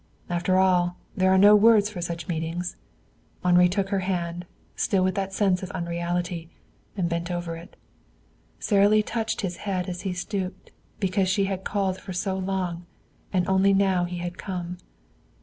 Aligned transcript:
After 0.31 0.57
all, 0.57 0.97
there 1.15 1.31
are 1.31 1.37
no 1.37 1.55
words 1.55 1.91
for 1.91 2.01
such 2.01 2.27
meetings. 2.27 2.75
Henri 3.45 3.69
took 3.69 3.89
her 3.89 3.99
hand, 3.99 4.47
still 4.75 5.03
with 5.03 5.13
that 5.13 5.31
sense 5.31 5.61
of 5.61 5.69
unreality, 5.73 6.49
and 6.97 7.07
bent 7.07 7.29
over 7.29 7.55
it. 7.55 7.75
And 7.75 7.77
Sara 8.63 8.89
Lee 8.89 9.03
touched 9.03 9.41
his 9.41 9.57
head 9.57 9.87
as 9.87 10.01
he 10.01 10.13
stooped, 10.13 10.71
because 10.99 11.29
she 11.29 11.45
had 11.45 11.63
called 11.63 11.99
for 12.01 12.13
so 12.13 12.35
long, 12.35 12.87
and 13.31 13.47
only 13.47 13.75
now 13.75 14.05
he 14.05 14.17
had 14.17 14.39
come. 14.39 14.77